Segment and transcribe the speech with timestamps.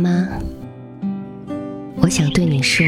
[0.00, 0.26] 妈，
[2.00, 2.86] 我想对你说，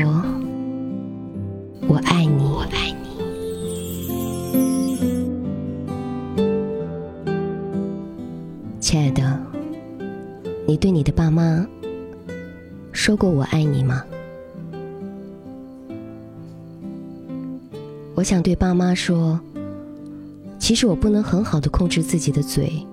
[1.87, 2.43] 我爱你。
[2.43, 3.21] 我爱你，
[8.81, 9.39] 亲爱的，
[10.67, 11.67] 你对你的爸妈
[12.93, 14.03] 说过我爱你吗？
[18.15, 19.39] 我想对爸妈说，
[20.59, 22.87] 其实我不能很好的控制自己的嘴。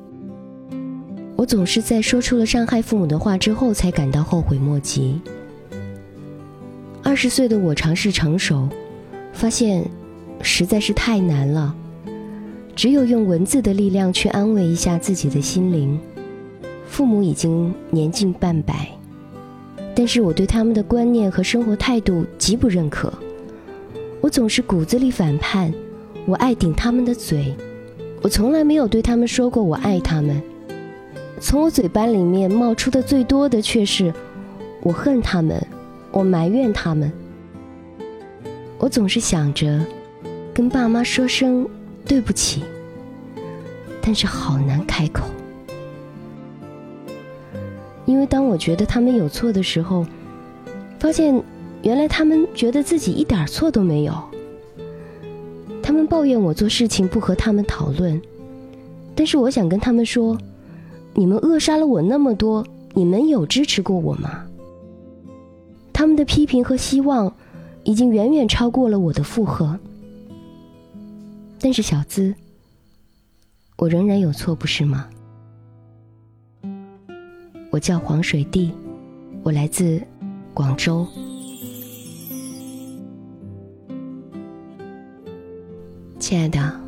[1.49, 5.19] 总是在说出了伤害父母的话之后，才感到后悔莫及。
[7.01, 8.69] 二十岁的我尝试成熟，
[9.33, 9.83] 发现
[10.43, 11.75] 实在是太难了。
[12.75, 15.99] 只有用文字的力量去安慰一下自己的心灵。
[16.85, 18.87] 父母已经年近半百，
[19.95, 23.11] 但是我对他们的观念和生活态度极不认可。
[24.21, 25.73] 我总是骨子里反叛，
[26.27, 27.55] 我爱顶他们的嘴，
[28.21, 30.39] 我从来没有对他们说过我爱他们。
[31.41, 34.13] 从我嘴巴里面冒出的最多的却是，
[34.81, 35.65] 我恨他们，
[36.11, 37.11] 我埋怨他们。
[38.77, 39.79] 我总是想着，
[40.53, 41.65] 跟爸妈说声
[42.05, 42.63] 对不起，
[44.01, 45.23] 但是好难开口，
[48.05, 50.05] 因为当我觉得他们有错的时候，
[50.99, 51.41] 发现
[51.83, 54.13] 原来他们觉得自己一点错都没有。
[55.81, 58.21] 他们抱怨我做事情不和他们讨论，
[59.15, 60.37] 但是我想跟他们说。
[61.19, 64.45] 你们扼杀了我那么多，你们有支持过我吗？
[65.91, 67.35] 他们的批评和希望，
[67.83, 69.77] 已经远远超过了我的负荷。
[71.59, 72.33] 但是小资，
[73.75, 75.09] 我仍然有错，不是吗？
[77.69, 78.71] 我叫黄水地，
[79.43, 80.01] 我来自
[80.53, 81.05] 广州。
[86.17, 86.79] 亲爱的，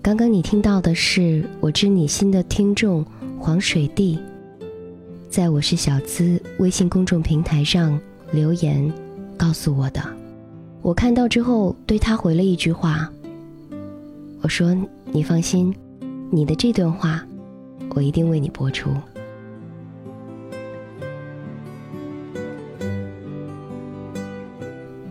[0.00, 3.04] 刚刚你听到的是我知你心的听众。
[3.40, 4.18] 黄水地，
[5.30, 7.98] 在我是小资微信公众平台上
[8.32, 8.92] 留言，
[9.36, 10.02] 告诉我的。
[10.82, 13.08] 我看到之后，对他回了一句话。
[14.42, 14.76] 我说
[15.12, 15.72] ：“你放心，
[16.30, 17.24] 你的这段话，
[17.90, 18.90] 我一定为你播出。”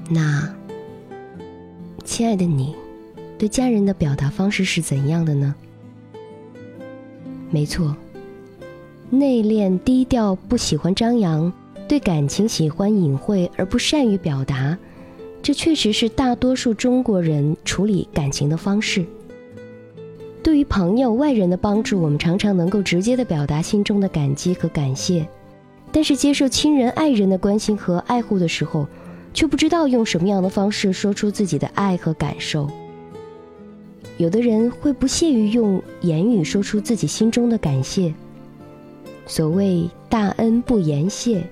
[0.09, 0.53] 那，
[2.06, 2.75] 亲爱的你，
[3.38, 5.56] 对家人的表达方式是怎样的呢？
[7.50, 7.96] 没错。
[9.09, 11.51] 内敛低调，不喜欢张扬，
[11.88, 14.78] 对感情喜欢隐晦而不善于表达，
[15.41, 19.06] 这确实是大多数中国人处理感情的方式。
[20.44, 25.25] 对于朋友、外人的帮助，我们常常能够直接的表达心中的感激和感谢，
[25.91, 28.85] 但是接受亲人、爱人的关心和爱护的时候，
[29.34, 32.69] 却不知道用什么样的方式说出自己的爱和感受。
[34.17, 38.13] 有的人会不屑于用言语说出自己心中的感谢。
[39.28, 41.44] 所谓大恩不言谢，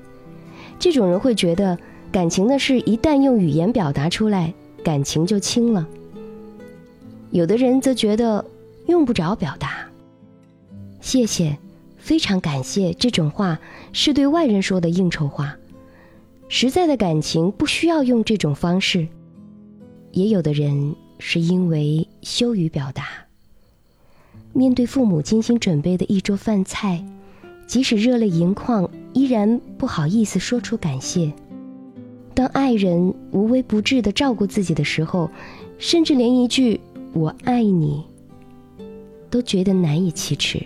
[0.80, 1.78] 这种人会觉得
[2.12, 4.54] 感情的事一旦用语言表达出来，
[4.84, 5.86] 感情就轻了。
[7.32, 8.44] 有的人则觉得
[8.88, 9.90] 用不着表达，
[11.02, 11.58] 谢谢，
[11.98, 13.60] 非常感谢这种话
[13.92, 15.58] 是对外人说的应酬话，
[16.48, 19.08] 实在的感情不需要用这种方式。
[20.12, 23.06] 也有的人是因为羞于表达，
[24.54, 27.04] 面对父母精心准备的一桌饭菜。
[27.68, 31.32] 即使热泪盈眶，依然不好意思说出感谢。
[32.34, 35.30] 当爱人无微不至的照顾自己的时候，
[35.78, 36.80] 甚至连一句
[37.14, 38.04] “我爱你”
[39.32, 40.62] 都觉得难以启齿。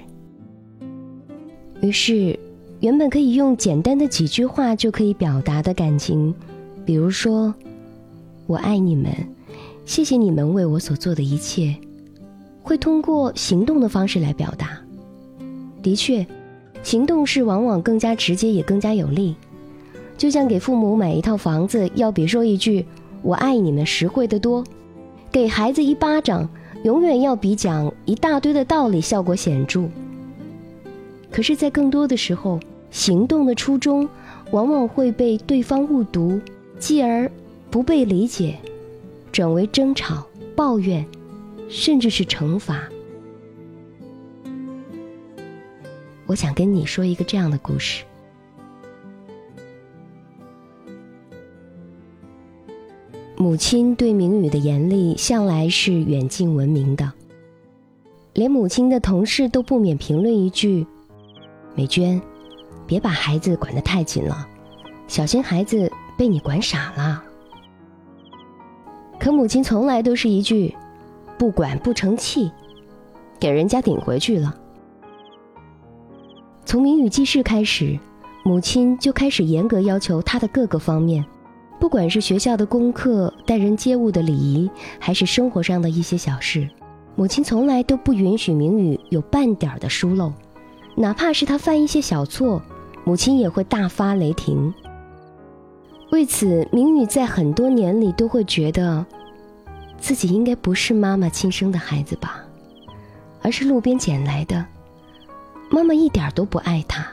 [1.82, 2.38] 于是，
[2.82, 6.34] 原本可以用简单的几句话就可以表达的感情，
[6.86, 7.54] 比如说
[8.46, 9.12] “我爱你们，
[9.86, 11.76] 谢谢你们为我所做的一切”，
[12.62, 14.78] 会通过行动的方式来表达。
[15.82, 16.26] 的确。
[16.84, 19.36] 行动是往往更加直接，也更加有力。
[20.18, 22.86] 就像给父母买一套房子，要比说一句
[23.22, 24.64] “我爱你们”实惠得多；
[25.32, 26.50] 给孩子一巴掌，
[26.84, 29.84] 永远要比讲一大堆的道理效果显著。
[31.32, 32.60] 可是，在更多的时候，
[32.92, 34.10] 行动的初衷
[34.52, 36.40] 往往会被对方误读，
[36.80, 37.32] 继而
[37.70, 38.58] 不被理解，
[39.32, 41.06] 转为争吵、抱怨，
[41.70, 42.90] 甚至是惩罚。
[46.30, 48.04] 我想跟你说一个这样的故事。
[53.36, 57.12] 母亲对明宇的严厉向来是远近闻名的，
[58.34, 60.86] 连母亲的同事都不免评论一句
[61.74, 62.22] ：“美娟，
[62.86, 64.48] 别把孩子管得太紧了，
[65.08, 67.24] 小心孩子被你管傻了。”
[69.20, 70.76] 可母亲从来都是一句
[71.40, 72.52] ：“不管不成器，
[73.40, 74.56] 给人家顶回去了。”
[76.70, 77.98] 从明宇记事开始，
[78.44, 81.26] 母亲就开始严格要求他的各个方面，
[81.80, 84.70] 不管是学校的功课、待人接物的礼仪，
[85.00, 86.70] 还是生活上的一些小事，
[87.16, 90.32] 母亲从来都不允许明宇有半点的疏漏，
[90.96, 92.62] 哪怕是他犯一些小错，
[93.04, 94.72] 母亲也会大发雷霆。
[96.12, 99.04] 为此，明宇在很多年里都会觉得，
[99.98, 102.44] 自己应该不是妈妈亲生的孩子吧，
[103.42, 104.64] 而是路边捡来的。
[105.70, 107.06] 妈妈一点都不爱他。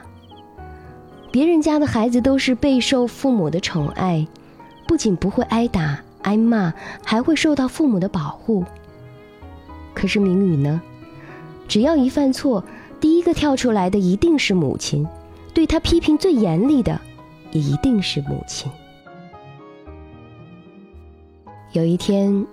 [1.31, 4.27] 别人家的孩子都是备受父母的宠爱，
[4.87, 6.73] 不仅不会挨打挨骂，
[7.03, 8.63] 还会受到父母的保护。
[9.93, 10.81] 可是明宇呢？
[11.67, 12.63] 只要一犯错，
[12.99, 15.05] 第一个跳出来的一定是母亲，
[15.53, 16.99] 对他批评最严厉的，
[17.51, 18.71] 也一定是母亲。
[21.73, 22.47] 有一天，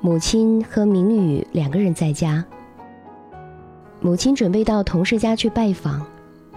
[0.00, 2.44] 母亲和明宇两个人在家。
[4.02, 6.04] 母亲准备到同事家去拜访，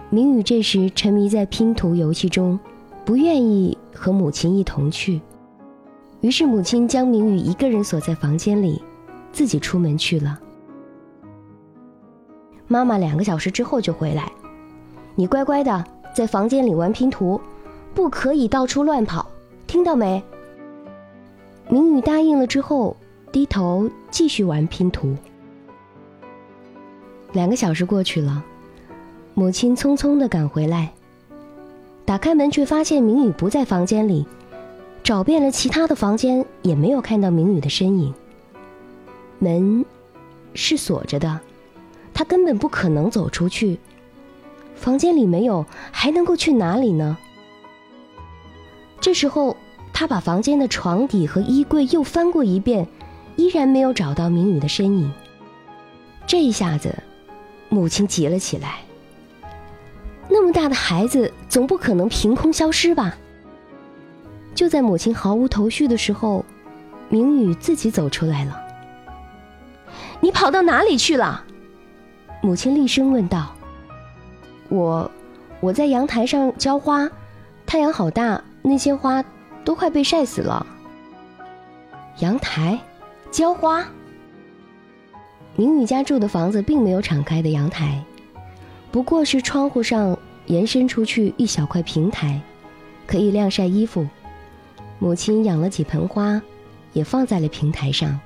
[0.08, 2.58] 明宇这时沉迷在拼图游戏中，
[3.04, 5.20] 不愿意和母亲一同去。
[6.22, 8.80] 于是母亲将明宇一个人锁在房间里，
[9.30, 10.40] 自己出门去了。
[12.66, 14.32] 妈妈两个小时之后就回来，
[15.14, 17.38] 你乖乖的在房间里玩拼图，
[17.94, 19.26] 不可以到处乱跑，
[19.66, 20.22] 听到没？
[21.68, 22.96] 明宇答应了之后，
[23.30, 25.14] 低头继续玩拼图。
[27.34, 28.42] 两个小时过去了，
[29.34, 30.94] 母亲匆匆的赶回来，
[32.06, 34.24] 打开门却发现明宇不在房间里，
[35.02, 38.14] 找遍了其他的房间也没有看到明宇的身影。
[39.40, 39.84] 门
[40.54, 41.40] 是锁着的，
[42.14, 43.78] 他根本不可能走出去。
[44.76, 47.18] 房间里没有，还能够去哪里呢？
[49.00, 49.54] 这时候。
[49.96, 52.84] 他把房间的床底和衣柜又翻过一遍，
[53.36, 55.08] 依然没有找到明宇的身影。
[56.26, 56.92] 这一下子，
[57.74, 58.78] 母亲急了起来。
[60.28, 63.16] 那么大的孩子，总不可能凭空消失吧？
[64.54, 66.44] 就在母亲毫无头绪的时候，
[67.08, 68.62] 明宇自己走出来了。
[70.22, 71.44] “你跑到哪里去了？”
[72.40, 73.54] 母亲厉声问道。
[74.70, 75.10] “我，
[75.60, 77.10] 我在阳台上浇花，
[77.66, 79.22] 太阳好大，那些花……”
[79.64, 80.66] 都快被晒死了。
[82.18, 82.78] 阳台，
[83.30, 83.82] 浇花。
[85.56, 88.02] 明宇家住的房子并没有敞开的阳台，
[88.90, 92.40] 不过是窗户上延伸出去一小块平台，
[93.06, 94.06] 可以晾晒衣服。
[94.98, 96.40] 母亲养了几盆花，
[96.92, 98.18] 也放在了平台上。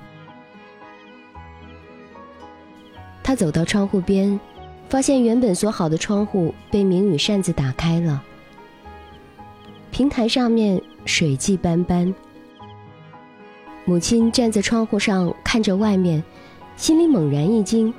[3.23, 4.39] 他走到窗户边，
[4.87, 8.23] 发现原本锁好的窗户被明宇擅自打开了。
[9.91, 10.81] 平台上面。
[11.05, 12.13] 水迹斑斑。
[13.85, 16.23] 母亲站在窗户上看着外面，
[16.79, 17.93] 心里猛然一惊。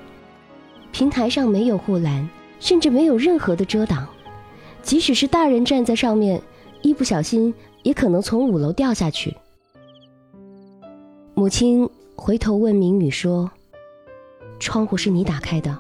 [0.91, 2.27] 平台上没有护栏，
[2.61, 4.09] 甚至没有任何的遮挡，
[4.83, 6.41] 即使是大人站在上面，
[6.81, 9.37] 一不小心也可能从五楼掉下去。
[11.35, 11.87] 母亲
[12.17, 13.51] 回头问明宇说
[14.59, 15.77] ：“窗户是你打开的？”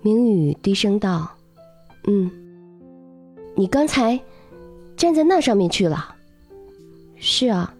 [0.00, 1.30] 明宇低声道
[2.08, 2.30] ：“嗯。”
[3.54, 4.18] 你刚才。
[4.94, 6.14] 站在那上面去了。
[7.16, 7.74] 是啊，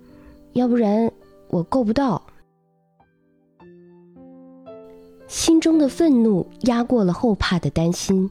[0.54, 1.12] 要不然
[1.48, 2.20] 我够不到。
[5.32, 8.31] 心中的愤怒压过了后怕的担心，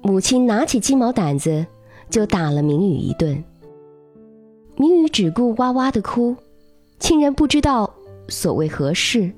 [0.00, 1.66] 母亲拿起鸡毛掸子
[2.08, 3.44] 就打了明宇一顿。
[4.78, 6.34] 明宇只顾哇哇的哭，
[6.98, 7.92] 竟然不知道
[8.28, 9.30] 所谓何事。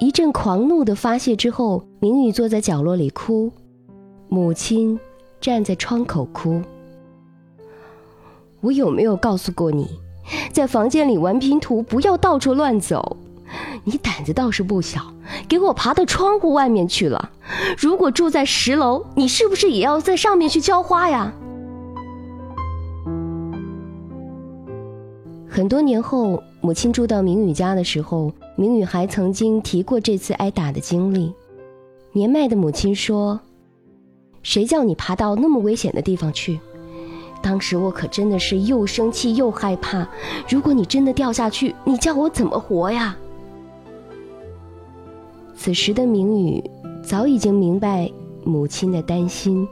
[0.00, 3.52] 一阵狂怒的发泄之后，明宇坐在角落里哭，
[4.28, 4.98] 母亲。
[5.40, 6.62] 站在窗口哭。
[8.62, 9.86] 我有没有告诉过你，
[10.50, 13.18] 在房间里玩拼图不要到处乱走？
[13.84, 15.00] 你胆子倒是不小，
[15.48, 17.30] 给我爬到窗户外面去了。
[17.78, 21.32] 如果住在十楼，你是不是也要在上面去浇花呀？
[25.48, 31.32] 很多年后，母亲住到明宇家的时候，明宇还曾经提过这次挨打的经历。
[32.12, 33.40] 年迈的母亲说。
[34.46, 36.60] 谁叫你爬到那么危险的地方去？
[37.40, 40.06] 当时我可真的是又生气又害怕。
[40.46, 43.16] 如果你真的掉下去，你叫我怎么活呀？
[45.56, 46.62] 此时的明宇
[47.02, 48.10] 早已经明白
[48.44, 49.66] 母亲的担心，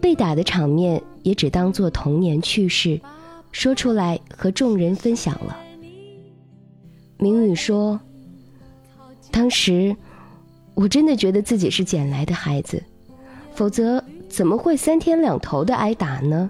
[0.00, 3.00] 被打的场面也只当做童年趣事，
[3.52, 5.56] 说出来和众人分享了。
[7.18, 8.00] 明宇说
[9.30, 9.94] ：“当时
[10.74, 12.82] 我真的觉得自己是捡来的孩子。”
[13.52, 16.48] 否则怎么会三天两头的挨打呢？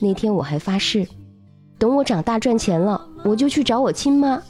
[0.00, 1.06] 那天我还发誓，
[1.78, 4.42] 等我长大赚钱了，我就去找我亲妈，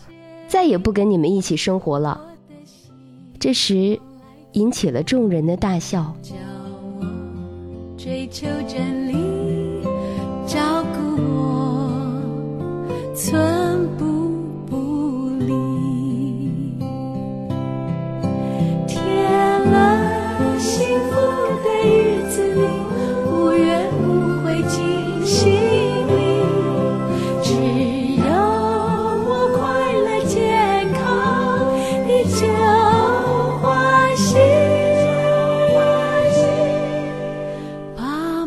[0.49, 2.30] 再也不跟你们一起生活了。
[3.41, 3.99] 这时，
[4.53, 6.15] 引起了众人的大笑。
[7.97, 9.15] 追求真理，
[10.47, 11.91] 照顾我，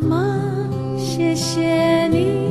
[0.04, 2.43] 么，谢谢你，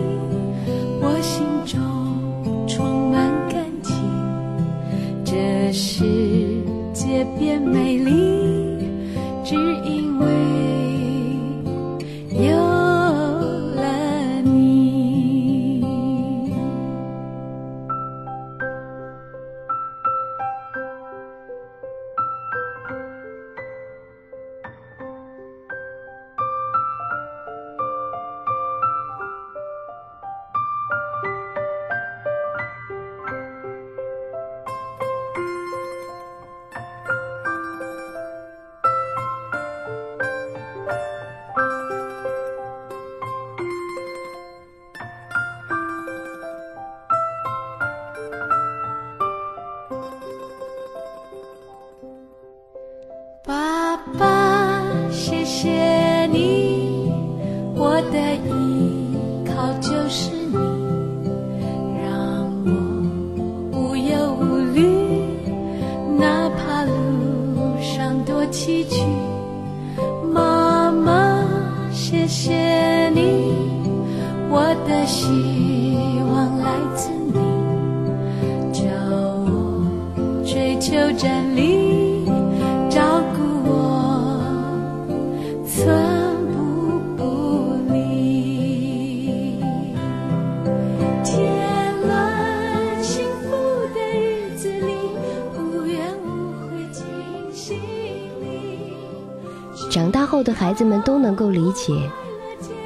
[57.84, 59.72] 我的依靠
[100.42, 101.92] 的孩子们都能够理解，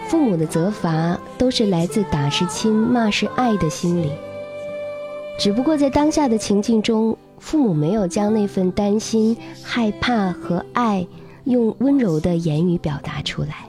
[0.08, 4.10] 父母的责罚都是来自打是亲、骂是爱的心理。
[5.38, 11.06] 只不过在当下的情境中，父母没有将那份担心、害怕和爱
[11.44, 13.66] 用温柔的言语表达出来，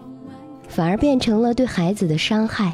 [0.68, 2.74] 反而变成了对孩子的伤害。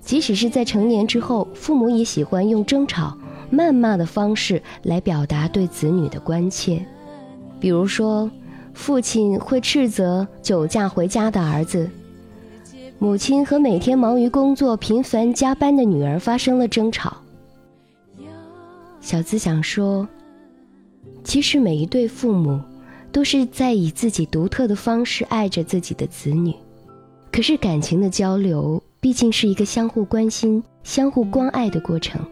[0.00, 3.16] 即使是在成年之后，父母也喜欢用争吵、
[3.52, 6.84] 谩骂的方式来表达对子女的关切，
[7.58, 8.30] 比如说。
[8.78, 11.90] 父亲会斥责酒驾回家的儿子，
[13.00, 17.16] 母亲和每天忙于工作、频繁加班的女儿发生了争吵。
[19.00, 20.06] 小资想说，
[21.24, 22.58] 其实每一对父母
[23.10, 26.54] 都是在以自己独特的方式爱着自己的子女，
[27.32, 32.24] 可是感情的交流毕竟是一个相互关心、相互关爱的过程。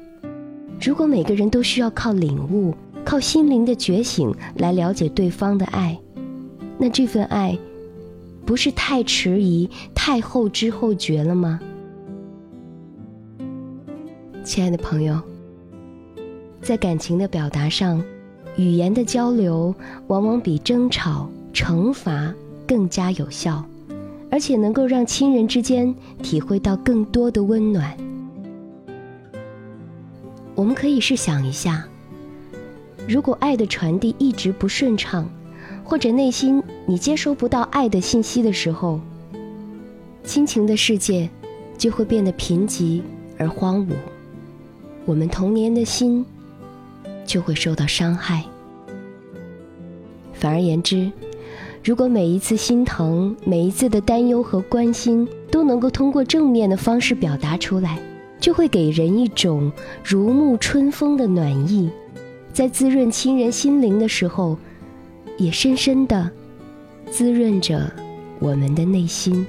[0.80, 2.72] 如果每个人都需要靠领悟、
[3.04, 5.98] 靠心灵的觉醒来了解对方的爱，
[6.78, 7.58] 那这份爱，
[8.44, 11.58] 不是太迟疑、太后知后觉了吗？
[14.44, 15.18] 亲爱的朋友，
[16.60, 18.02] 在感情的表达上，
[18.56, 19.74] 语言的交流
[20.06, 22.32] 往往比争吵、惩罚
[22.66, 23.64] 更加有效，
[24.30, 25.92] 而且能够让亲人之间
[26.22, 27.96] 体会到更多的温暖。
[30.54, 31.84] 我们可以试想一下，
[33.08, 35.28] 如果爱的传递一直不顺畅，
[35.88, 39.00] 或者内心你接收不到爱的信息的时候，
[40.24, 41.30] 亲情的世界
[41.78, 43.00] 就会变得贫瘠
[43.38, 43.92] 而荒芜，
[45.04, 46.26] 我们童年的心
[47.24, 48.42] 就会受到伤害。
[50.34, 51.10] 反而言之，
[51.84, 57.96] 如果每一次心疼、每一次的担忧和关心都能够通过正面的方式表达出来，
[58.40, 59.70] 就会给人一种
[60.04, 61.88] 如沐春风的暖意，
[62.52, 64.58] 在滋润亲人心灵的时候。
[65.38, 66.30] 也深深的
[67.10, 67.92] 滋润着
[68.38, 69.46] 我们的内心，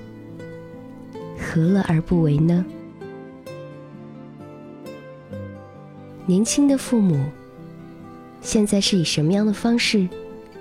[1.38, 2.65] 何乐而不为呢？
[6.25, 7.24] 年轻的父母，
[8.41, 10.08] 现在是以什么样的方式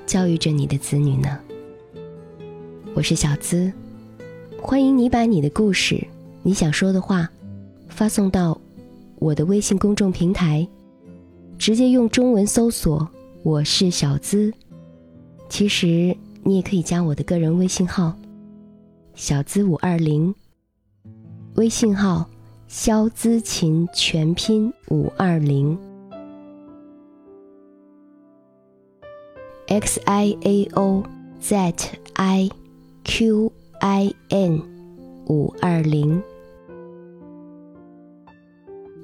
[0.06, 1.38] 教育着你的子女呢？
[2.95, 3.73] 我是小资，
[4.61, 6.06] 欢迎你把你的故事、
[6.42, 7.28] 你想说的话
[7.88, 8.59] 发送到
[9.18, 10.66] 我的微信公众平台，
[11.59, 13.09] 直接用中文搜索
[13.42, 14.52] “我是小资”。
[15.48, 18.14] 其实你也可以加我的个人微信号
[19.14, 20.34] “小资五二零”，
[21.54, 22.28] 微信号
[22.68, 25.78] “肖资琴全拼五二零。
[29.68, 31.02] ”，x i a o
[31.40, 31.56] z
[32.14, 32.50] i
[33.04, 34.62] q i n
[35.26, 36.22] 五二零。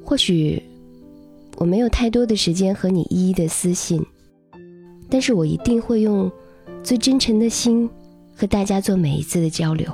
[0.05, 0.63] 或许
[1.57, 4.05] 我没有太多的时间和你一一的私信，
[5.13, 6.33] 但是我一定会用
[6.83, 7.89] 最真诚的心
[8.35, 9.93] 和大家做每一次的交流。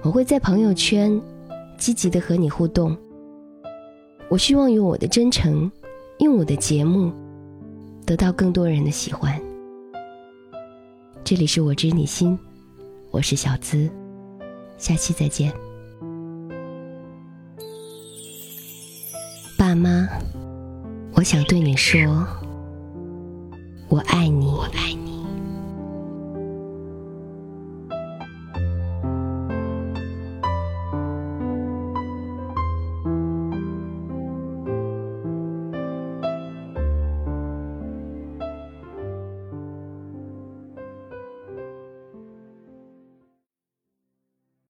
[0.00, 1.20] 我会在朋友圈
[1.76, 2.96] 积极的和你互动。
[4.30, 5.70] 我希望用我的真诚，
[6.20, 7.12] 用我的节目，
[8.06, 9.38] 得到更多人的喜欢。
[11.22, 12.38] 这里是我知你心，
[13.10, 13.90] 我是小资，
[14.78, 15.52] 下期再见。
[19.58, 20.08] 爸妈，
[21.12, 22.26] 我想对你说。